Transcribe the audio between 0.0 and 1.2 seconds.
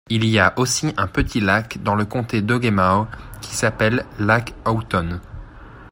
Il y aussi un